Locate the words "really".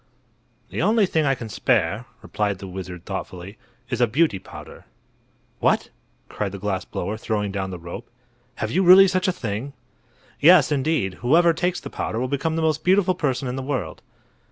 8.81-9.07